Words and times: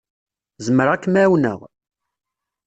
Zemreɣ 0.65 0.91
ad 0.93 1.01
kem-ɛawneɣ? 1.03 1.59